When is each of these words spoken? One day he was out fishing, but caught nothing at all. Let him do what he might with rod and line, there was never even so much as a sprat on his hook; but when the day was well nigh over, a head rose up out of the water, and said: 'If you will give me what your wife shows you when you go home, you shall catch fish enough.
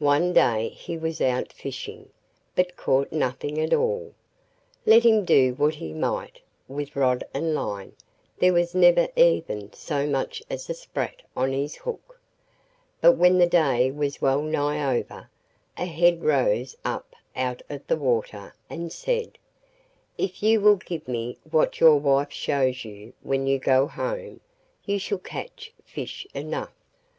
One 0.00 0.32
day 0.32 0.70
he 0.70 0.96
was 0.96 1.20
out 1.20 1.52
fishing, 1.52 2.08
but 2.56 2.74
caught 2.74 3.12
nothing 3.12 3.60
at 3.60 3.74
all. 3.74 4.14
Let 4.86 5.02
him 5.02 5.26
do 5.26 5.52
what 5.56 5.74
he 5.74 5.92
might 5.92 6.40
with 6.68 6.96
rod 6.96 7.22
and 7.34 7.54
line, 7.54 7.92
there 8.38 8.54
was 8.54 8.74
never 8.74 9.08
even 9.14 9.70
so 9.74 10.06
much 10.06 10.42
as 10.48 10.70
a 10.70 10.74
sprat 10.74 11.20
on 11.36 11.52
his 11.52 11.76
hook; 11.76 12.18
but 13.02 13.12
when 13.18 13.36
the 13.36 13.46
day 13.46 13.90
was 13.90 14.22
well 14.22 14.40
nigh 14.40 14.96
over, 14.96 15.28
a 15.76 15.84
head 15.84 16.24
rose 16.24 16.74
up 16.82 17.14
out 17.36 17.60
of 17.68 17.86
the 17.88 17.96
water, 17.98 18.54
and 18.70 18.90
said: 18.90 19.36
'If 20.16 20.42
you 20.42 20.62
will 20.62 20.76
give 20.76 21.06
me 21.06 21.36
what 21.50 21.78
your 21.78 21.96
wife 21.96 22.32
shows 22.32 22.86
you 22.86 23.12
when 23.20 23.46
you 23.46 23.58
go 23.58 23.86
home, 23.86 24.40
you 24.86 24.98
shall 24.98 25.18
catch 25.18 25.74
fish 25.84 26.26
enough. 26.32 26.72